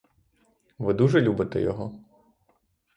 [0.79, 1.99] Ви дуже любите його?